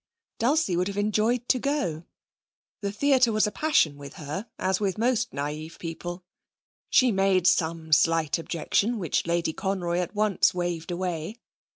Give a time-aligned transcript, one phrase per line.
[0.39, 2.05] Dulcie would have enjoyed to go.
[2.81, 6.23] The theatre was a passion with her, as with most naïve people.
[6.89, 11.35] She made some slight objection which Lady Conroy at once waved away.